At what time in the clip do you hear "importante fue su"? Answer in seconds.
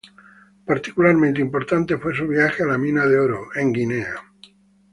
1.41-2.27